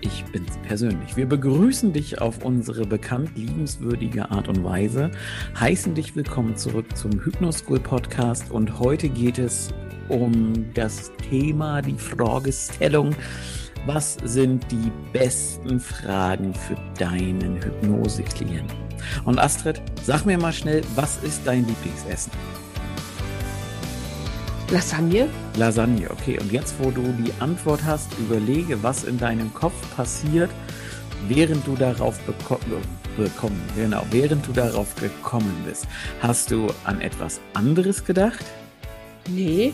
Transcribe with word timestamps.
Ich 0.00 0.24
bin's 0.26 0.56
persönlich. 0.62 1.16
Wir 1.16 1.26
begrüßen 1.26 1.92
dich 1.92 2.20
auf 2.20 2.44
unsere 2.44 2.86
bekannt 2.86 3.30
liebenswürdige 3.34 4.30
Art 4.30 4.46
und 4.46 4.62
Weise, 4.62 5.10
heißen 5.58 5.94
dich 5.94 6.14
willkommen 6.14 6.56
zurück 6.56 6.96
zum 6.96 7.12
Hypnoschool 7.24 7.80
Podcast 7.80 8.52
und 8.52 8.78
heute 8.78 9.08
geht 9.08 9.38
es 9.38 9.70
um 10.08 10.72
das 10.74 11.10
Thema, 11.28 11.82
die 11.82 11.98
Fragestellung, 11.98 13.14
was 13.86 14.18
sind 14.22 14.70
die 14.70 14.92
besten 15.12 15.80
Fragen 15.80 16.54
für 16.54 16.76
deinen 16.96 17.60
Hypnoseklienten? 17.60 18.76
Und 19.24 19.40
Astrid, 19.40 19.82
sag 20.04 20.24
mir 20.26 20.38
mal 20.38 20.52
schnell, 20.52 20.82
was 20.94 21.22
ist 21.24 21.42
dein 21.44 21.66
Lieblingsessen? 21.66 22.32
Lasagne? 24.70 25.30
Lasagne, 25.56 26.10
okay. 26.10 26.38
Und 26.38 26.52
jetzt, 26.52 26.74
wo 26.78 26.90
du 26.90 27.02
die 27.12 27.32
Antwort 27.40 27.82
hast, 27.84 28.12
überlege, 28.18 28.82
was 28.82 29.04
in 29.04 29.16
deinem 29.16 29.52
Kopf 29.54 29.74
passiert, 29.96 30.50
während 31.26 31.66
du 31.66 31.74
darauf 31.74 32.20
bekommen, 33.16 33.62
genau, 33.74 34.04
während 34.10 34.46
du 34.46 34.52
darauf 34.52 34.94
gekommen 34.96 35.64
bist. 35.66 35.86
Hast 36.20 36.50
du 36.50 36.66
an 36.84 37.00
etwas 37.00 37.40
anderes 37.54 38.04
gedacht? 38.04 38.44
Nee. 39.28 39.72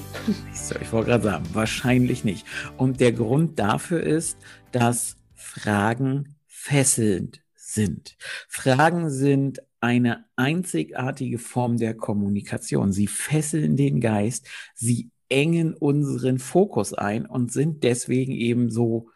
So, 0.53 0.77
ich 0.81 0.92
wollte 0.92 1.11
gerade 1.11 1.25
sagen, 1.25 1.45
wahrscheinlich 1.53 2.25
nicht. 2.25 2.47
Und 2.77 3.01
der 3.01 3.12
Grund 3.12 3.58
dafür 3.58 4.01
ist, 4.01 4.39
dass 4.70 5.17
Fragen 5.34 6.36
fesselnd 6.47 7.44
sind. 7.75 8.17
Fragen 8.48 9.11
sind 9.11 9.61
eine 9.80 10.25
einzigartige 10.36 11.39
Form 11.39 11.77
der 11.77 11.94
Kommunikation. 11.94 12.92
Sie 12.92 13.06
fesseln 13.06 13.77
den 13.77 14.00
Geist, 14.00 14.48
sie 14.75 15.11
engen 15.28 15.75
unseren 15.75 16.39
Fokus 16.39 16.95
ein 16.95 17.27
und 17.27 17.52
sind 17.52 17.83
deswegen 17.83 18.33
eben 18.33 18.70
so 18.70 19.11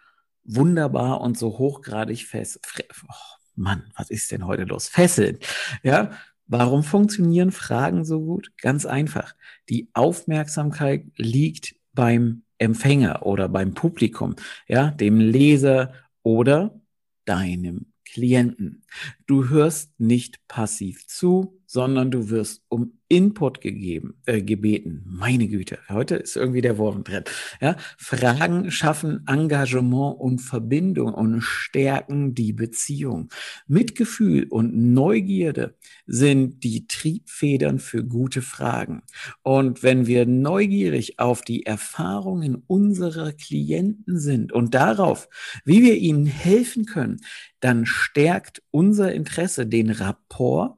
wunderbar 0.45 1.21
und 1.21 1.39
so 1.39 1.59
hochgradig 1.59 2.27
fest. 2.27 2.61
Oh 3.09 3.15
Mann, 3.55 3.85
was 3.97 4.11
ist 4.11 4.31
denn 4.31 4.47
heute 4.47 4.65
los? 4.65 4.89
Fesseln. 4.89 5.39
Ja, 5.83 6.11
warum 6.47 6.83
funktionieren 6.83 7.53
Fragen 7.53 8.05
so 8.05 8.21
gut? 8.21 8.53
Ganz 8.61 8.87
einfach. 8.87 9.35
Die 9.69 9.89
Aufmerksamkeit 9.93 11.07
liegt 11.17 11.77
beim 11.93 12.43
Empfänger 12.59 13.25
oder 13.25 13.49
beim 13.49 13.75
Publikum, 13.75 14.35
ja, 14.67 14.91
dem 14.91 15.21
Leser 15.21 15.93
oder 16.23 16.81
deinem 17.25 17.93
Klienten. 18.13 18.83
Du 19.27 19.49
hörst 19.49 19.99
nicht 20.01 20.47
passiv 20.49 21.07
zu, 21.07 21.58
sondern 21.69 22.11
du 22.11 22.31
wirst 22.31 22.63
um 22.69 22.95
Input 23.09 23.61
gegeben, 23.61 24.15
äh, 24.27 24.43
gebeten. 24.43 25.03
Meine 25.07 25.49
Güte, 25.49 25.79
heute 25.89 26.17
ist 26.17 26.37
irgendwie 26.37 26.63
der 26.63 26.79
Wurm 26.79 27.05
drin. 27.05 27.25
Ja? 27.61 27.77
Fragen 27.99 28.71
schaffen 28.71 29.25
Engagement 29.27 30.19
und 30.19 30.41
Verbindung 30.41 31.13
und 31.15 31.43
stärken 31.43 32.35
die 32.35 32.53
Beziehung. 32.55 33.29
Mitgefühl 33.67 34.45
und 34.49 34.75
Neugierde 34.93 35.77
sind 36.07 36.65
die 36.65 36.87
Triebfedern 36.87 37.79
für 37.79 38.03
gute 38.03 38.41
Fragen. 38.41 39.03
Und 39.43 39.83
wenn 39.83 40.07
wir 40.07 40.25
neugierig 40.25 41.19
auf 41.19 41.43
die 41.43 41.67
Erfahrungen 41.67 42.63
unserer 42.67 43.33
Klienten 43.33 44.19
sind 44.19 44.53
und 44.53 44.75
darauf, 44.75 45.29
wie 45.65 45.83
wir 45.83 45.97
ihnen 45.97 46.27
helfen 46.27 46.87
können, 46.87 47.21
dann 47.61 47.85
stärkt 47.85 48.63
unser 48.71 49.13
Interesse 49.13 49.67
den 49.67 49.91
Rapport 49.91 50.78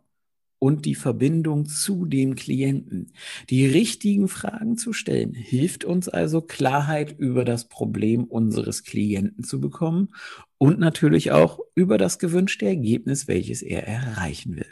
und 0.61 0.85
die 0.85 0.95
Verbindung 0.95 1.67
zu 1.67 2.05
dem 2.05 2.37
Klienten. 2.37 3.13
Die 3.49 3.67
richtigen 3.67 4.29
Fragen 4.29 4.77
zu 4.77 4.93
stellen, 4.93 5.35
hilft 5.35 5.85
uns 5.85 6.09
also 6.09 6.43
Klarheit 6.43 7.19
über 7.19 7.45
das 7.45 7.69
Problem 7.69 8.25
unseres 8.25 8.85
Klienten 8.85 9.43
zu 9.43 9.61
bekommen 9.61 10.11
und 10.59 10.79
natürlich 10.79 11.33
auch 11.33 11.59
über 11.75 11.99
das 11.99 12.19
gewünschte 12.21 12.67
Ergebnis, 12.67 13.27
welches 13.27 13.63
er 13.63 13.89
erreichen 13.89 14.57
will. 14.57 14.71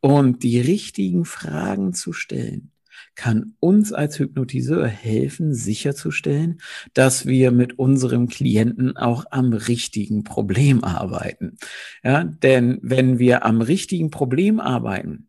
Und 0.00 0.42
die 0.42 0.58
richtigen 0.58 1.26
Fragen 1.26 1.92
zu 1.92 2.12
stellen, 2.12 2.72
kann 3.14 3.54
uns 3.60 3.92
als 3.92 4.18
Hypnotiseur 4.18 4.86
helfen, 4.86 5.54
sicherzustellen, 5.54 6.60
dass 6.94 7.26
wir 7.26 7.50
mit 7.50 7.78
unserem 7.78 8.28
Klienten 8.28 8.96
auch 8.96 9.24
am 9.30 9.52
richtigen 9.52 10.24
Problem 10.24 10.84
arbeiten. 10.84 11.56
Ja, 12.04 12.24
denn 12.24 12.78
wenn 12.82 13.18
wir 13.18 13.44
am 13.44 13.60
richtigen 13.60 14.10
Problem 14.10 14.60
arbeiten, 14.60 15.25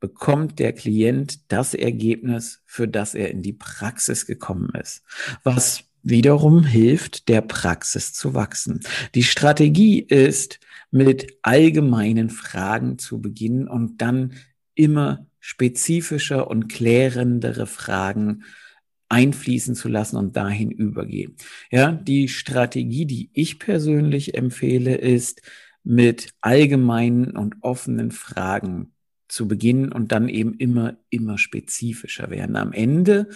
bekommt 0.00 0.58
der 0.58 0.72
Klient 0.72 1.50
das 1.52 1.74
Ergebnis, 1.74 2.62
für 2.66 2.88
das 2.88 3.14
er 3.14 3.30
in 3.30 3.42
die 3.42 3.52
Praxis 3.52 4.26
gekommen 4.26 4.70
ist, 4.80 5.02
was 5.42 5.84
wiederum 6.02 6.64
hilft, 6.64 7.28
der 7.28 7.40
Praxis 7.40 8.12
zu 8.12 8.34
wachsen. 8.34 8.80
Die 9.14 9.24
Strategie 9.24 10.00
ist, 10.00 10.60
mit 10.90 11.38
allgemeinen 11.42 12.30
Fragen 12.30 12.98
zu 12.98 13.20
beginnen 13.20 13.68
und 13.68 14.00
dann 14.00 14.34
immer 14.74 15.26
spezifischer 15.38 16.48
und 16.48 16.68
klärendere 16.68 17.66
Fragen 17.66 18.44
einfließen 19.08 19.74
zu 19.74 19.88
lassen 19.88 20.16
und 20.16 20.36
dahin 20.36 20.70
übergehen. 20.70 21.36
Ja, 21.70 21.92
die 21.92 22.28
Strategie, 22.28 23.06
die 23.06 23.30
ich 23.32 23.58
persönlich 23.58 24.34
empfehle, 24.34 24.96
ist 24.96 25.42
mit 25.82 26.34
allgemeinen 26.40 27.36
und 27.36 27.56
offenen 27.62 28.10
Fragen 28.10 28.92
zu 29.28 29.48
beginnen 29.48 29.92
und 29.92 30.12
dann 30.12 30.28
eben 30.28 30.54
immer, 30.54 30.96
immer 31.10 31.38
spezifischer 31.38 32.30
werden. 32.30 32.56
Am 32.56 32.72
Ende 32.72 33.28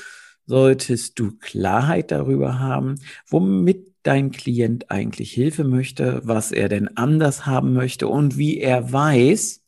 solltest 0.47 1.19
du 1.19 1.33
Klarheit 1.39 2.11
darüber 2.11 2.59
haben, 2.59 2.97
womit 3.29 3.93
dein 4.03 4.33
Klient 4.33 4.91
eigentlich 4.91 5.33
Hilfe 5.33 5.65
möchte, 5.65 6.21
was 6.25 6.51
er 6.53 6.69
denn 6.69 6.97
anders 6.97 7.47
haben 7.47 7.73
möchte 7.73 8.09
und 8.09 8.37
wie 8.37 8.59
er 8.59 8.93
weiß, 8.93 9.65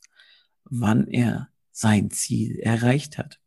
wann 0.65 1.07
er 1.07 1.49
sein 1.71 2.11
Ziel 2.11 2.59
erreicht 2.59 3.19
hat. 3.19 3.39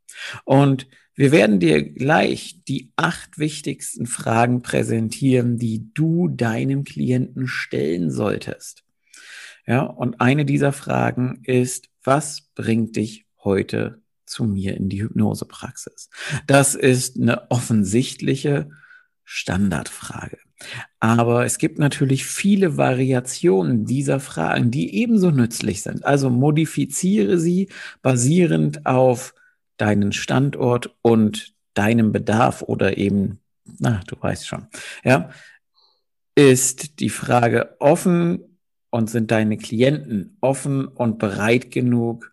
Und 0.44 0.86
wir 1.14 1.32
werden 1.32 1.58
dir 1.58 1.82
gleich 1.82 2.60
die 2.68 2.92
acht 2.96 3.38
wichtigsten 3.38 4.06
Fragen 4.06 4.62
präsentieren, 4.62 5.58
die 5.58 5.92
du 5.92 6.28
deinem 6.28 6.84
Klienten 6.84 7.48
stellen 7.48 8.10
solltest. 8.10 8.84
Ja, 9.66 9.82
und 9.82 10.20
eine 10.20 10.44
dieser 10.44 10.72
Fragen 10.72 11.40
ist, 11.42 11.87
was 12.02 12.42
bringt 12.54 12.96
dich 12.96 13.26
heute 13.42 14.02
zu 14.26 14.44
mir 14.44 14.76
in 14.76 14.88
die 14.88 15.02
Hypnosepraxis? 15.02 16.10
Das 16.46 16.74
ist 16.74 17.16
eine 17.16 17.50
offensichtliche 17.50 18.70
Standardfrage. 19.24 20.38
Aber 21.00 21.44
es 21.44 21.58
gibt 21.58 21.78
natürlich 21.78 22.24
viele 22.24 22.76
Variationen 22.76 23.84
dieser 23.84 24.20
Fragen, 24.20 24.70
die 24.70 24.94
ebenso 24.94 25.30
nützlich 25.30 25.82
sind. 25.82 26.04
Also 26.04 26.30
modifiziere 26.30 27.38
sie 27.38 27.68
basierend 28.02 28.86
auf 28.86 29.34
deinen 29.76 30.12
Standort 30.12 30.96
und 31.02 31.54
deinem 31.74 32.10
Bedarf 32.10 32.62
oder 32.62 32.96
eben, 32.98 33.40
na, 33.78 34.00
du 34.06 34.16
weißt 34.18 34.46
schon, 34.46 34.66
ja, 35.04 35.30
ist 36.34 37.00
die 37.00 37.10
Frage 37.10 37.76
offen 37.78 38.47
und 38.90 39.10
sind 39.10 39.30
deine 39.30 39.56
Klienten 39.56 40.36
offen 40.40 40.86
und 40.86 41.18
bereit 41.18 41.70
genug 41.70 42.32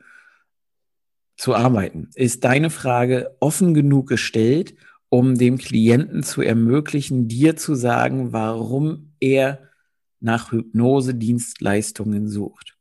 zu 1.38 1.56
arbeiten? 1.56 2.10
Ist 2.16 2.44
deine 2.44 2.70
Frage 2.70 3.36
offen 3.40 3.74
genug 3.74 4.08
gestellt 4.08 4.76
um 5.10 5.38
dem 5.38 5.58
Klienten 5.58 6.24
zu 6.24 6.42
ermöglichen, 6.42 7.28
dir 7.28 7.56
zu 7.56 7.76
sagen, 7.76 8.34
warum 8.34 9.14
er 9.20 9.70
nach 10.20 10.52
Hypnosedienstleistungen 10.52 12.28
sucht. 12.28 12.78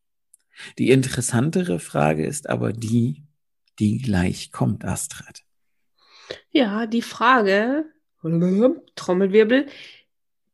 Die 0.78 0.90
interessantere 0.90 1.78
Frage 1.78 2.26
ist 2.26 2.48
aber 2.48 2.72
die, 2.72 3.22
die 3.78 3.98
gleich 3.98 4.50
kommt, 4.50 4.84
Astrid. 4.84 5.44
Ja, 6.50 6.86
die 6.86 7.02
Frage, 7.02 7.84
Trommelwirbel, 8.96 9.66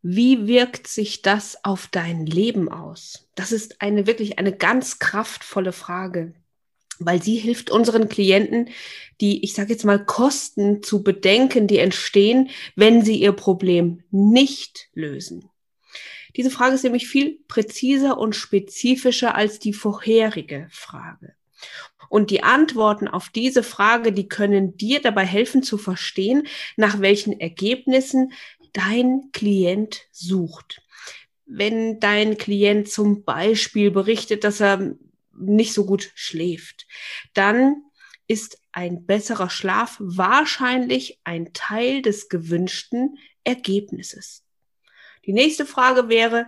wie 0.02 0.46
wirkt 0.46 0.86
sich 0.86 1.22
das 1.22 1.64
auf 1.64 1.88
dein 1.90 2.26
Leben 2.26 2.70
aus? 2.70 3.28
Das 3.34 3.52
ist 3.52 3.82
eine 3.82 4.06
wirklich 4.06 4.38
eine 4.38 4.56
ganz 4.56 4.98
kraftvolle 4.98 5.72
Frage 5.72 6.34
weil 7.00 7.22
sie 7.22 7.36
hilft 7.36 7.70
unseren 7.70 8.08
Klienten, 8.08 8.68
die, 9.20 9.42
ich 9.42 9.54
sage 9.54 9.72
jetzt 9.72 9.84
mal, 9.84 10.04
Kosten 10.04 10.82
zu 10.82 11.02
bedenken, 11.02 11.66
die 11.66 11.78
entstehen, 11.78 12.50
wenn 12.76 13.04
sie 13.04 13.16
ihr 13.16 13.32
Problem 13.32 14.04
nicht 14.10 14.88
lösen. 14.94 15.48
Diese 16.36 16.50
Frage 16.50 16.74
ist 16.74 16.84
nämlich 16.84 17.08
viel 17.08 17.40
präziser 17.48 18.18
und 18.18 18.36
spezifischer 18.36 19.34
als 19.34 19.58
die 19.58 19.72
vorherige 19.72 20.68
Frage. 20.70 21.34
Und 22.08 22.30
die 22.30 22.42
Antworten 22.42 23.08
auf 23.08 23.28
diese 23.28 23.62
Frage, 23.62 24.12
die 24.12 24.28
können 24.28 24.76
dir 24.76 25.00
dabei 25.00 25.24
helfen 25.24 25.62
zu 25.62 25.78
verstehen, 25.78 26.46
nach 26.76 27.00
welchen 27.00 27.38
Ergebnissen 27.38 28.32
dein 28.72 29.30
Klient 29.32 30.02
sucht. 30.12 30.82
Wenn 31.46 32.00
dein 32.00 32.38
Klient 32.38 32.88
zum 32.88 33.24
Beispiel 33.24 33.90
berichtet, 33.90 34.44
dass 34.44 34.60
er 34.60 34.94
nicht 35.36 35.72
so 35.72 35.84
gut 35.84 36.12
schläft, 36.14 36.86
dann 37.34 37.82
ist 38.26 38.60
ein 38.72 39.06
besserer 39.06 39.50
Schlaf 39.50 39.96
wahrscheinlich 39.98 41.18
ein 41.24 41.52
Teil 41.52 42.02
des 42.02 42.28
gewünschten 42.28 43.18
Ergebnisses. 43.42 44.44
Die 45.26 45.32
nächste 45.32 45.66
Frage 45.66 46.08
wäre, 46.08 46.46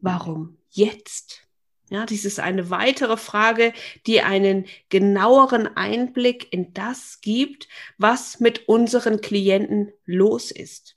warum 0.00 0.58
jetzt? 0.70 1.44
Ja, 1.90 2.06
dies 2.06 2.24
ist 2.24 2.40
eine 2.40 2.70
weitere 2.70 3.16
Frage, 3.16 3.72
die 4.06 4.20
einen 4.20 4.66
genaueren 4.88 5.66
Einblick 5.76 6.52
in 6.52 6.72
das 6.74 7.20
gibt, 7.20 7.68
was 7.98 8.40
mit 8.40 8.68
unseren 8.68 9.20
Klienten 9.20 9.92
los 10.04 10.50
ist. 10.50 10.96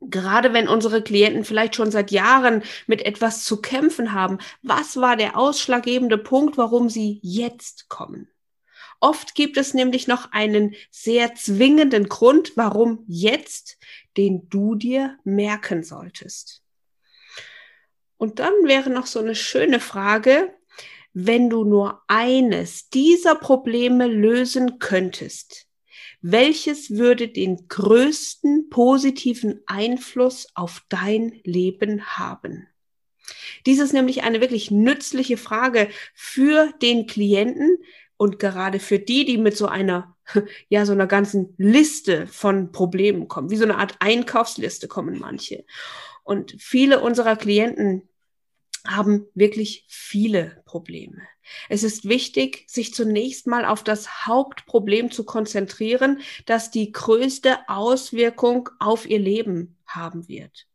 Gerade 0.00 0.52
wenn 0.52 0.68
unsere 0.68 1.02
Klienten 1.02 1.44
vielleicht 1.44 1.74
schon 1.74 1.90
seit 1.90 2.10
Jahren 2.10 2.62
mit 2.86 3.02
etwas 3.02 3.44
zu 3.44 3.60
kämpfen 3.60 4.12
haben, 4.12 4.38
was 4.62 4.96
war 4.96 5.16
der 5.16 5.36
ausschlaggebende 5.36 6.18
Punkt, 6.18 6.56
warum 6.56 6.88
sie 6.88 7.18
jetzt 7.22 7.88
kommen? 7.88 8.28
Oft 9.00 9.34
gibt 9.34 9.56
es 9.56 9.74
nämlich 9.74 10.08
noch 10.08 10.32
einen 10.32 10.74
sehr 10.90 11.34
zwingenden 11.34 12.08
Grund, 12.08 12.56
warum 12.56 13.04
jetzt, 13.06 13.78
den 14.16 14.48
du 14.48 14.74
dir 14.74 15.16
merken 15.24 15.84
solltest. 15.84 16.62
Und 18.16 18.40
dann 18.40 18.52
wäre 18.64 18.90
noch 18.90 19.06
so 19.06 19.20
eine 19.20 19.36
schöne 19.36 19.78
Frage, 19.78 20.52
wenn 21.12 21.48
du 21.48 21.64
nur 21.64 22.02
eines 22.08 22.90
dieser 22.90 23.36
Probleme 23.36 24.08
lösen 24.08 24.78
könntest, 24.80 25.67
welches 26.20 26.90
würde 26.90 27.28
den 27.28 27.68
größten 27.68 28.70
positiven 28.70 29.60
Einfluss 29.66 30.48
auf 30.54 30.82
dein 30.88 31.40
Leben 31.44 32.04
haben? 32.18 32.66
Dies 33.66 33.78
ist 33.78 33.92
nämlich 33.92 34.22
eine 34.22 34.40
wirklich 34.40 34.70
nützliche 34.70 35.36
Frage 35.36 35.88
für 36.14 36.72
den 36.82 37.06
Klienten 37.06 37.78
und 38.16 38.38
gerade 38.38 38.80
für 38.80 38.98
die, 38.98 39.24
die 39.24 39.38
mit 39.38 39.56
so 39.56 39.66
einer, 39.66 40.16
ja, 40.68 40.84
so 40.84 40.92
einer 40.92 41.06
ganzen 41.06 41.54
Liste 41.56 42.26
von 42.26 42.72
Problemen 42.72 43.28
kommen. 43.28 43.50
Wie 43.50 43.56
so 43.56 43.64
eine 43.64 43.78
Art 43.78 43.96
Einkaufsliste 44.00 44.88
kommen 44.88 45.18
manche. 45.18 45.64
Und 46.24 46.56
viele 46.58 47.00
unserer 47.00 47.36
Klienten 47.36 48.08
haben 48.88 49.26
wirklich 49.34 49.84
viele 49.88 50.62
Probleme. 50.64 51.22
Es 51.68 51.82
ist 51.82 52.08
wichtig, 52.08 52.64
sich 52.68 52.94
zunächst 52.94 53.46
mal 53.46 53.64
auf 53.64 53.82
das 53.82 54.26
Hauptproblem 54.26 55.10
zu 55.10 55.24
konzentrieren, 55.24 56.20
das 56.46 56.70
die 56.70 56.92
größte 56.92 57.68
Auswirkung 57.68 58.68
auf 58.78 59.08
ihr 59.08 59.18
Leben 59.18 59.76
haben 59.86 60.28
wird. 60.28 60.66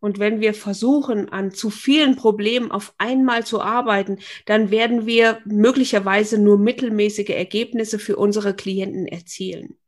Und 0.00 0.18
wenn 0.18 0.40
wir 0.40 0.52
versuchen, 0.52 1.30
an 1.30 1.50
zu 1.50 1.70
vielen 1.70 2.16
Problemen 2.16 2.70
auf 2.70 2.94
einmal 2.98 3.46
zu 3.46 3.62
arbeiten, 3.62 4.18
dann 4.44 4.70
werden 4.70 5.06
wir 5.06 5.40
möglicherweise 5.46 6.36
nur 6.36 6.58
mittelmäßige 6.58 7.30
Ergebnisse 7.30 7.98
für 7.98 8.16
unsere 8.16 8.54
Klienten 8.54 9.06
erzielen. 9.06 9.78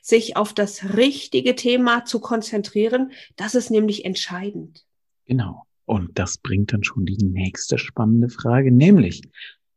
Sich 0.00 0.38
auf 0.38 0.54
das 0.54 0.96
richtige 0.96 1.56
Thema 1.56 2.06
zu 2.06 2.20
konzentrieren, 2.20 3.12
das 3.36 3.54
ist 3.54 3.70
nämlich 3.70 4.06
entscheidend. 4.06 4.86
Genau. 5.26 5.66
Und 5.86 6.18
das 6.18 6.38
bringt 6.38 6.72
dann 6.72 6.84
schon 6.84 7.04
die 7.04 7.22
nächste 7.24 7.78
spannende 7.78 8.28
Frage, 8.28 8.72
nämlich, 8.72 9.22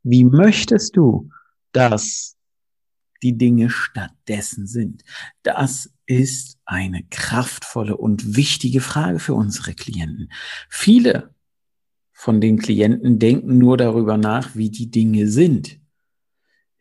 wie 0.02 0.24
möchtest 0.24 0.96
du, 0.96 1.30
dass 1.72 2.36
die 3.22 3.36
Dinge 3.36 3.68
stattdessen 3.68 4.66
sind? 4.66 5.02
Das 5.42 5.92
ist 6.06 6.58
eine 6.64 7.04
kraftvolle 7.10 7.96
und 7.96 8.36
wichtige 8.36 8.80
Frage 8.80 9.18
für 9.18 9.34
unsere 9.34 9.74
Klienten. 9.74 10.30
Viele 10.70 11.34
von 12.12 12.40
den 12.40 12.58
Klienten 12.58 13.18
denken 13.18 13.58
nur 13.58 13.76
darüber 13.76 14.16
nach, 14.16 14.56
wie 14.56 14.70
die 14.70 14.90
Dinge 14.90 15.28
sind, 15.28 15.78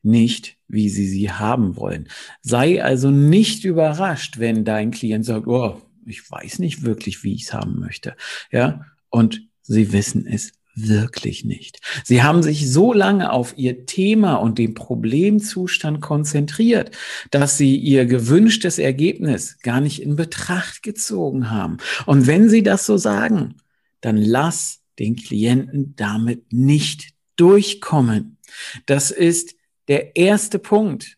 nicht 0.01 0.57
wie 0.68 0.89
sie 0.89 1.07
sie 1.07 1.31
haben 1.31 1.75
wollen. 1.75 2.07
Sei 2.41 2.83
also 2.83 3.12
nicht 3.12 3.63
überrascht, 3.63 4.39
wenn 4.39 4.65
dein 4.65 4.91
Klient 4.91 5.25
sagt, 5.25 5.47
oh, 5.47 5.81
ich 6.06 6.30
weiß 6.30 6.59
nicht 6.59 6.83
wirklich, 6.83 7.23
wie 7.23 7.33
ich 7.33 7.44
es 7.44 7.53
haben 7.53 7.80
möchte. 7.80 8.15
Ja, 8.51 8.85
und 9.09 9.42
sie 9.62 9.92
wissen 9.92 10.25
es 10.27 10.54
wirklich 10.77 11.44
nicht. 11.44 11.80
Sie 12.04 12.21
haben 12.21 12.44
sich 12.44 12.71
so 12.71 12.94
lange 12.94 13.31
auf 13.31 13.57
ihr 13.57 13.86
Thema 13.86 14.36
und 14.36 14.59
den 14.59 14.75
Problemzustand 14.75 16.01
konzentriert, 16.01 16.92
dass 17.31 17.57
sie 17.57 17.75
ihr 17.75 18.06
gewünschtes 18.06 18.77
Ergebnis 18.77 19.57
gar 19.62 19.81
nicht 19.81 20.01
in 20.01 20.15
Betracht 20.15 20.83
gezogen 20.83 21.50
haben. 21.50 21.77
Und 22.06 22.27
wenn 22.27 22.48
sie 22.50 22.63
das 22.63 22.86
so 22.86 22.98
sagen, 22.98 23.56
dann 24.01 24.18
lass 24.18 24.81
den 25.00 25.15
Klienten 25.15 25.95
damit 25.95 26.54
nicht 26.54 27.13
durchkommen. 27.36 28.38
Das 28.86 29.12
ist 29.12 29.56
der 29.88 30.15
erste 30.15 30.59
Punkt, 30.59 31.18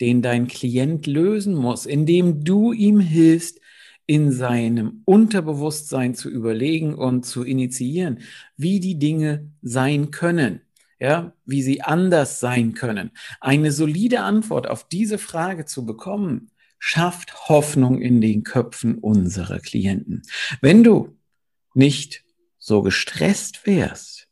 den 0.00 0.20
dein 0.22 0.46
Klient 0.46 1.06
lösen 1.06 1.54
muss, 1.54 1.86
indem 1.86 2.44
du 2.44 2.72
ihm 2.72 3.00
hilfst, 3.00 3.60
in 4.06 4.30
seinem 4.30 5.02
Unterbewusstsein 5.04 6.14
zu 6.14 6.30
überlegen 6.30 6.94
und 6.94 7.24
zu 7.26 7.42
initiieren, 7.42 8.20
wie 8.56 8.80
die 8.80 8.98
Dinge 8.98 9.50
sein 9.62 10.10
können, 10.10 10.60
ja, 11.00 11.32
wie 11.44 11.62
sie 11.62 11.82
anders 11.82 12.40
sein 12.40 12.74
können. 12.74 13.10
Eine 13.40 13.72
solide 13.72 14.20
Antwort 14.20 14.68
auf 14.68 14.88
diese 14.88 15.18
Frage 15.18 15.64
zu 15.64 15.84
bekommen, 15.84 16.50
schafft 16.78 17.48
Hoffnung 17.48 18.00
in 18.00 18.20
den 18.20 18.44
Köpfen 18.44 18.98
unserer 18.98 19.58
Klienten. 19.58 20.22
Wenn 20.60 20.84
du 20.84 21.16
nicht 21.74 22.24
so 22.58 22.82
gestresst 22.82 23.66
wärst, 23.66 24.28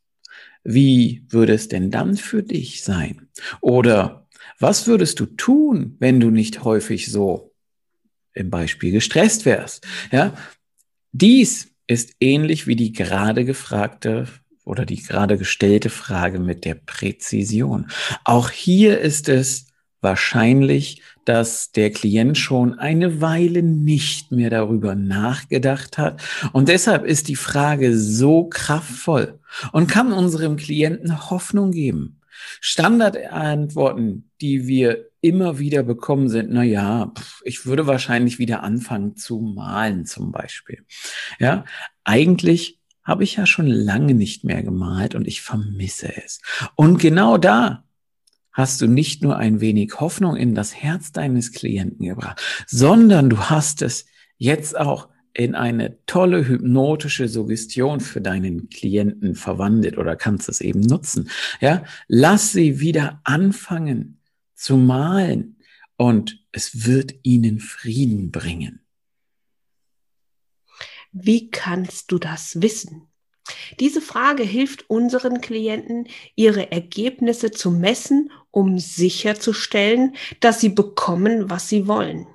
wie 0.63 1.25
würde 1.29 1.55
es 1.55 1.69
denn 1.69 1.91
dann 1.91 2.17
für 2.17 2.43
dich 2.43 2.83
sein? 2.85 3.29
Oder 3.61 4.29
was 4.59 4.87
würdest 4.87 5.21
du 5.21 5.27
tun, 5.27 5.97
wenn 5.99 6.21
du 6.21 6.31
nicht 6.31 6.65
häufig 6.65 7.11
so 7.11 7.54
im 8.35 8.51
Beispiel 8.51 8.93
gestresst 8.93 9.45
wärst. 9.45 9.87
Ja, 10.13 10.35
dies 11.13 11.69
ist 11.87 12.15
ähnlich 12.21 12.67
wie 12.67 12.77
die 12.77 12.93
gerade 12.93 13.45
gefragte 13.45 14.27
oder 14.65 14.87
die 14.87 15.03
gerade 15.03 15.39
gestellte 15.39 15.91
Frage 15.91 16.39
mit 16.39 16.65
der 16.65 16.75
Präzision. 16.75 17.91
Auch 18.25 18.51
hier 18.51 19.01
ist 19.01 19.29
es 19.29 19.67
wahrscheinlich, 20.01 21.03
dass 21.25 21.73
der 21.73 21.91
Klient 21.91 22.37
schon 22.37 22.79
eine 22.79 23.21
Weile 23.21 23.63
nicht 23.63 24.31
mehr 24.31 24.51
darüber 24.51 24.95
nachgedacht 24.95 25.99
hat. 25.99 26.23
Und 26.53 26.69
deshalb 26.69 27.05
ist 27.05 27.29
die 27.29 27.37
Frage 27.37 27.97
so 27.99 28.45
kraftvoll 28.45 29.41
und 29.73 29.89
kann 29.89 30.13
unserem 30.13 30.57
Klienten 30.57 31.31
Hoffnung 31.31 31.73
geben. 31.73 32.21
Standardantworten, 32.61 34.31
die 34.41 34.67
wir 34.67 35.07
immer 35.25 35.59
wieder 35.59 35.83
bekommen, 35.83 36.29
sind, 36.29 36.51
na 36.51 36.63
ja, 36.63 37.15
ich 37.45 37.65
würde 37.65 37.87
wahrscheinlich 37.87 38.39
wieder 38.39 38.63
anfangen 38.63 39.17
zu 39.17 39.41
malen 39.41 40.05
zum 40.05 40.33
Beispiel. 40.33 40.85
Ja, 41.39 41.65
eigentlich 42.05 42.79
habe 43.03 43.25
ich 43.25 43.37
ja 43.37 43.47
schon 43.47 43.67
lange 43.67 44.13
nicht 44.13 44.45
mehr 44.45 44.63
gemalt 44.63 45.15
und 45.15 45.27
ich 45.27 45.41
vermisse 45.41 46.15
es. 46.15 46.43
Und 46.75 46.99
genau 46.99 47.39
da 47.39 47.85
hast 48.53 48.83
du 48.83 48.87
nicht 48.87 49.23
nur 49.23 49.39
ein 49.39 49.63
wenig 49.63 49.99
Hoffnung 49.99 50.37
in 50.37 50.55
das 50.55 50.75
Herz 50.75 51.11
deines 51.11 51.53
Klienten 51.53 52.07
gebracht, 52.07 52.43
sondern 52.67 53.31
du 53.31 53.39
hast 53.39 53.81
es 53.81 54.05
jetzt 54.37 54.79
auch 54.79 55.09
in 55.33 55.55
eine 55.55 56.05
tolle 56.05 56.47
hypnotische 56.47 57.29
Suggestion 57.29 58.01
für 58.01 58.21
deinen 58.21 58.69
Klienten 58.69 59.37
verwandelt 59.37 59.97
oder 59.97 60.17
kannst 60.17 60.51
es 60.51 60.61
eben 60.61 60.81
nutzen. 60.81 61.31
Ja, 61.63 61.83
lass 62.09 62.53
sie 62.53 62.79
wieder 62.79 63.23
anfangen 63.25 64.21
zu 64.65 64.79
malen 64.79 65.59
und 65.99 66.43
es 66.51 66.87
wird 66.87 67.15
ihnen 67.23 67.61
Frieden 67.61 68.31
bringen. 68.31 68.81
Wie 71.13 71.51
kannst 71.51 72.11
du 72.11 72.19
das 72.19 72.63
wissen? 72.63 73.09
Diese 73.79 74.01
Frage 74.01 74.43
hilft 74.43 74.89
unseren 74.89 75.43
Klienten, 75.43 76.09
ihre 76.35 76.73
Ergebnisse 76.73 77.51
zu 77.51 77.71
messen, 77.71 78.33
um 78.51 78.79
sicherzustellen, 78.79 80.17
dass 80.41 80.63
sie 80.63 80.71
bekommen, 80.71 81.51
was 81.51 81.69
sie 81.69 81.87
wollen. 81.87 82.27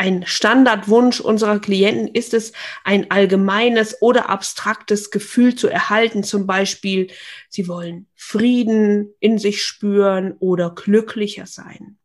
Ein 0.00 0.24
Standardwunsch 0.24 1.20
unserer 1.20 1.58
Klienten 1.58 2.08
ist 2.08 2.32
es, 2.32 2.54
ein 2.84 3.10
allgemeines 3.10 4.00
oder 4.00 4.30
abstraktes 4.30 5.10
Gefühl 5.10 5.56
zu 5.56 5.68
erhalten. 5.68 6.24
Zum 6.24 6.46
Beispiel, 6.46 7.08
sie 7.50 7.68
wollen 7.68 8.06
Frieden 8.14 9.12
in 9.20 9.36
sich 9.36 9.62
spüren 9.62 10.32
oder 10.38 10.70
glücklicher 10.70 11.44
sein. 11.44 11.98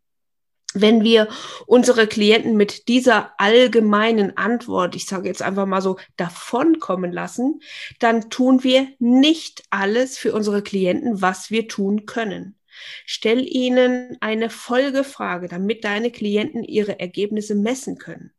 Wenn 0.73 1.05
wir 1.05 1.29
unsere 1.67 2.05
Klienten 2.05 2.57
mit 2.57 2.89
dieser 2.89 3.31
allgemeinen 3.37 4.35
Antwort, 4.35 4.97
ich 4.97 5.05
sage 5.05 5.29
jetzt 5.29 5.41
einfach 5.41 5.65
mal 5.65 5.81
so, 5.81 5.97
davonkommen 6.17 7.13
lassen, 7.13 7.61
dann 7.99 8.29
tun 8.29 8.65
wir 8.65 8.89
nicht 8.99 9.63
alles 9.69 10.17
für 10.17 10.33
unsere 10.33 10.61
Klienten, 10.63 11.21
was 11.21 11.49
wir 11.49 11.69
tun 11.69 12.05
können. 12.05 12.59
Stell 13.05 13.46
ihnen 13.48 14.17
eine 14.22 14.50
Folgefrage, 14.50 15.48
damit 15.48 15.84
deine 15.84 16.12
Klienten 16.12 16.63
ihre 16.63 17.00
Ergebnisse 17.00 17.55
messen 17.55 17.98
können. 17.98 18.32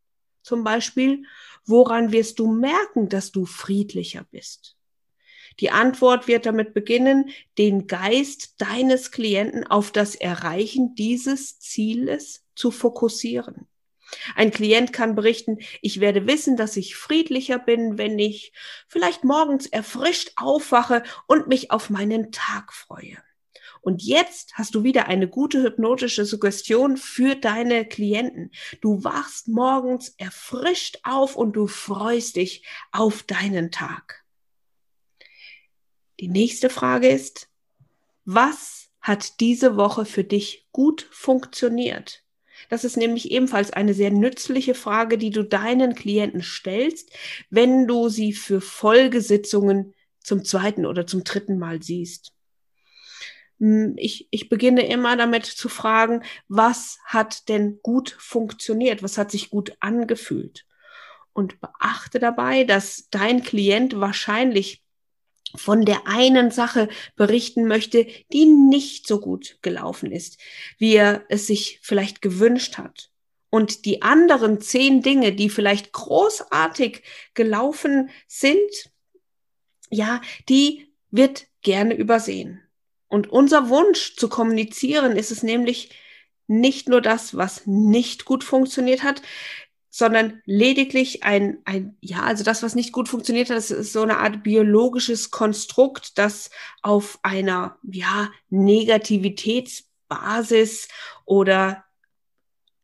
Zum 0.43 0.65
Beispiel, 0.65 1.25
woran 1.65 2.13
wirst 2.13 2.39
du 2.39 2.47
merken, 2.47 3.09
dass 3.09 3.33
du 3.33 3.47
friedlicher 3.47 4.25
bist? 4.31 4.77
Die 5.61 5.71
Antwort 5.71 6.29
wird 6.29 6.47
damit 6.47 6.75
beginnen, 6.75 7.31
den 7.57 7.87
Geist 7.87 8.61
deines 8.61 9.11
Klienten 9.11 9.67
auf 9.67 9.91
das 9.91 10.15
Erreichen 10.15 10.95
dieses 10.95 11.59
Zieles 11.59 12.45
zu 12.55 12.71
fokussieren. 12.71 13.67
Ein 14.35 14.51
Klient 14.51 14.93
kann 14.93 15.15
berichten, 15.15 15.59
ich 15.83 16.01
werde 16.01 16.27
wissen, 16.27 16.57
dass 16.57 16.77
ich 16.77 16.95
friedlicher 16.95 17.59
bin, 17.59 17.99
wenn 17.99 18.19
ich 18.19 18.53
vielleicht 18.87 19.25
morgens 19.25 19.67
erfrischt 19.67 20.33
aufwache 20.37 21.03
und 21.27 21.49
mich 21.49 21.71
auf 21.71 21.91
meinen 21.91 22.31
Tag 22.31 22.73
freue. 22.73 23.17
Und 23.87 24.03
jetzt 24.03 24.55
hast 24.55 24.75
du 24.75 24.83
wieder 24.83 25.07
eine 25.07 25.29
gute 25.29 25.63
hypnotische 25.63 26.25
Suggestion 26.25 26.97
für 26.97 27.37
deine 27.37 27.87
Klienten. 27.87 28.51
Du 28.81 29.05
wachst 29.05 29.47
morgens 29.47 30.09
erfrischt 30.19 30.99
auf 31.05 31.37
und 31.37 31.53
du 31.53 31.69
freust 31.69 32.35
dich 32.35 32.67
auf 32.91 33.23
deinen 33.23 33.71
Tag. 33.71 34.25
Die 36.19 36.27
nächste 36.27 36.69
Frage 36.69 37.07
ist, 37.07 37.49
was 38.25 38.89
hat 39.01 39.39
diese 39.39 39.77
Woche 39.77 40.05
für 40.05 40.25
dich 40.25 40.67
gut 40.73 41.07
funktioniert? 41.13 42.25
Das 42.69 42.83
ist 42.83 42.97
nämlich 42.97 43.31
ebenfalls 43.31 43.71
eine 43.71 43.95
sehr 43.95 44.11
nützliche 44.11 44.75
Frage, 44.75 45.17
die 45.17 45.31
du 45.31 45.45
deinen 45.45 45.95
Klienten 45.95 46.43
stellst, 46.43 47.13
wenn 47.51 47.87
du 47.87 48.09
sie 48.09 48.33
für 48.33 48.61
Folgesitzungen 48.61 49.95
zum 50.19 50.45
zweiten 50.45 50.87
oder 50.87 51.07
zum 51.07 51.23
dritten 51.23 51.57
Mal 51.61 51.85
siehst. 51.85 52.36
Hm, 53.59 53.95
ich, 53.97 54.29
ich 54.31 54.49
beginne 54.49 54.87
immer 54.87 55.17
damit 55.17 55.47
zu 55.47 55.69
fragen, 55.69 56.23
was 56.49 56.99
hat 57.05 57.49
denn 57.49 57.81
gut 57.83 58.17
funktioniert? 58.19 59.03
Was 59.03 59.19
hat 59.19 59.31
sich 59.31 59.51
gut 59.51 59.77
angefühlt? 59.81 60.67
Und 61.33 61.61
beachte 61.61 62.19
dabei, 62.19 62.65
dass 62.65 63.09
dein 63.11 63.43
Klient 63.43 64.01
wahrscheinlich 64.01 64.83
von 65.55 65.85
der 65.85 66.07
einen 66.07 66.51
Sache 66.51 66.89
berichten 67.15 67.67
möchte, 67.67 68.07
die 68.33 68.47
nicht 68.47 69.07
so 69.07 69.21
gut 69.21 69.59
gelaufen 69.63 70.11
ist, 70.13 70.39
wie 70.79 70.95
er 70.95 71.25
es 71.29 71.47
sich 71.47 71.79
vielleicht 71.83 72.21
gewünscht 72.21 72.79
hat. 72.79 73.11
Und 73.49 73.85
die 73.85 74.03
anderen 74.03 74.61
zehn 74.61 75.03
Dinge, 75.03 75.33
die 75.33 75.49
vielleicht 75.49 75.93
großartig 75.93 77.03
gelaufen 77.35 78.11
sind, 78.27 78.91
ja, 79.91 80.21
die 80.49 80.93
wird 81.11 81.47
gerne 81.63 81.95
übersehen. 81.95 82.66
Und 83.09 83.31
unser 83.31 83.69
Wunsch 83.69 84.17
zu 84.17 84.29
kommunizieren 84.29 85.17
ist 85.17 85.31
es 85.31 85.43
nämlich 85.43 85.91
nicht 86.47 86.89
nur 86.89 87.01
das, 87.01 87.37
was 87.37 87.67
nicht 87.67 88.25
gut 88.25 88.45
funktioniert 88.45 89.03
hat, 89.03 89.23
sondern 89.97 90.43
lediglich 90.45 91.23
ein, 91.23 91.59
ein, 91.65 91.97
ja, 92.03 92.23
also 92.23 92.45
das, 92.45 92.63
was 92.63 92.75
nicht 92.75 92.93
gut 92.93 93.09
funktioniert 93.09 93.49
hat, 93.49 93.57
das 93.57 93.71
ist 93.71 93.95
so 93.95 94.03
eine 94.03 94.19
Art 94.19 94.43
biologisches 94.43 95.31
Konstrukt, 95.31 96.19
das 96.19 96.51
auf 96.83 97.19
einer, 97.23 97.79
ja, 97.83 98.29
Negativitätsbasis 98.51 100.89
oder 101.25 101.86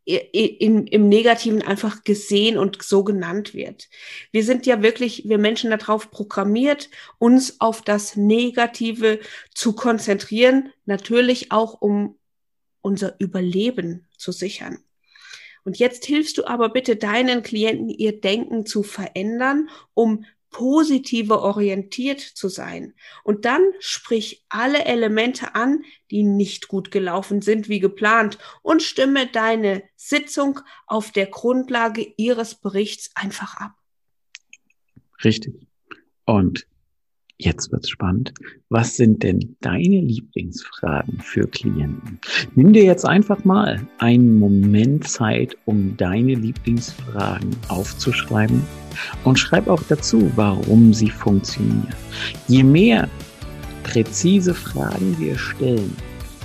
in, 0.05 0.87
im 0.87 1.09
Negativen 1.09 1.63
einfach 1.63 2.03
gesehen 2.03 2.59
und 2.59 2.83
so 2.83 3.05
genannt 3.05 3.55
wird. 3.55 3.89
Wir 4.33 4.45
sind 4.45 4.67
ja 4.67 4.83
wirklich, 4.83 5.29
wir 5.29 5.39
Menschen 5.39 5.71
darauf 5.71 6.11
programmiert, 6.11 6.91
uns 7.19 7.61
auf 7.61 7.83
das 7.83 8.17
Negative 8.17 9.21
zu 9.55 9.75
konzentrieren, 9.75 10.73
natürlich 10.87 11.53
auch 11.53 11.81
um 11.81 12.19
unser 12.81 13.15
Überleben 13.21 14.09
zu 14.17 14.33
sichern. 14.33 14.79
Und 15.65 15.79
jetzt 15.79 16.05
hilfst 16.05 16.39
du 16.39 16.47
aber 16.47 16.71
bitte 16.71 16.97
deinen 16.97 17.45
Klienten, 17.45 17.89
ihr 17.89 18.21
Denken 18.21 18.67
zu 18.67 18.83
verändern, 18.83 19.69
um 19.95 20.25
positiver 20.53 21.43
orientiert 21.43 22.21
zu 22.21 22.49
sein. 22.49 22.95
Und 23.25 23.45
dann 23.45 23.63
sprich 23.81 24.45
alle 24.49 24.85
Elemente 24.85 25.57
an, 25.57 25.83
die 26.11 26.23
nicht 26.23 26.69
gut 26.69 26.93
gelaufen 26.93 27.43
sind 27.43 27.69
wie 27.69 27.81
geplant 27.81 28.39
und 28.63 28.83
stimme 28.83 29.27
deine 29.27 29.83
Sitzung 29.97 30.61
auf 30.87 31.11
der 31.11 31.27
Grundlage 31.27 32.15
ihres 32.17 32.55
Berichts 32.55 33.11
einfach 33.17 33.57
ab. 33.57 33.73
Richtig. 35.25 35.67
Und 36.25 36.67
Jetzt 37.45 37.73
wird's 37.73 37.91
spannend. 37.91 38.33
Was 38.69 38.97
sind 38.97 39.25
denn 39.25 39.57
deine 39.63 40.01
Lieblingsfragen 40.01 41.19
für 41.19 41.49
Klienten? 41.49 42.21
Nimm 42.55 42.73
dir 42.73 42.85
jetzt 42.85 43.05
einfach 43.05 43.45
mal 43.45 43.85
einen 43.99 44.39
Moment 44.39 45.09
Zeit, 45.09 45.57
um 45.65 45.97
deine 45.97 46.35
Lieblingsfragen 46.35 47.51
aufzuschreiben 47.67 48.63
und 49.25 49.41
schreib 49.41 49.67
auch 49.67 49.83
dazu, 49.89 50.31
warum 50.37 50.95
sie 50.95 51.11
funktionieren. 51.11 51.93
Je 52.47 52.63
mehr 52.63 53.09
präzise 53.83 54.55
Fragen 54.55 55.17
wir 55.19 55.37
stellen, 55.37 55.97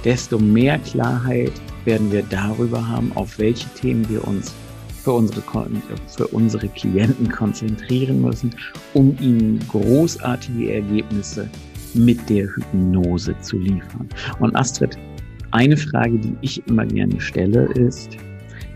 desto 0.03 0.39
mehr 0.39 0.79
Klarheit 0.79 1.53
werden 1.85 2.11
wir 2.11 2.23
darüber 2.23 2.87
haben, 2.87 3.11
auf 3.13 3.37
welche 3.37 3.69
Themen 3.75 4.09
wir 4.09 4.27
uns 4.27 4.51
für 5.07 5.13
unsere, 5.13 5.41
für 6.07 6.27
unsere 6.27 6.67
Klienten 6.67 7.31
konzentrieren 7.31 8.21
müssen, 8.21 8.53
um 8.93 9.17
ihnen 9.21 9.57
großartige 9.69 10.73
Ergebnisse 10.73 11.49
mit 11.93 12.29
der 12.29 12.53
Hypnose 12.53 13.33
zu 13.39 13.57
liefern. 13.57 14.09
Und 14.41 14.53
Astrid, 14.57 14.97
eine 15.51 15.77
Frage, 15.77 16.19
die 16.19 16.35
ich 16.41 16.67
immer 16.67 16.85
gerne 16.85 17.21
stelle, 17.21 17.71
ist, 17.75 18.17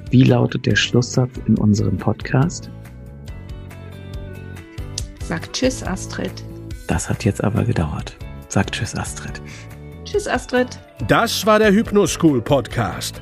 wie 0.10 0.24
lautet 0.24 0.66
der 0.66 0.78
Schlusssatz 0.78 1.32
in 1.48 1.58
unserem 1.58 1.98
Podcast? 1.98 2.72
Sag 5.26 5.52
Tschüss, 5.52 5.84
Astrid. 5.84 6.32
Das 6.88 7.10
hat 7.10 7.26
jetzt 7.26 7.44
aber 7.44 7.66
gedauert. 7.66 8.16
Sag 8.48 8.72
Tschüss, 8.72 8.96
Astrid. 8.96 9.42
Tschüss, 10.06 10.30
Astrid. 10.30 10.80
Das 11.10 11.46
war 11.46 11.60
der 11.60 11.74
Hypnoschool 11.74 12.42
Podcast. 12.42 13.22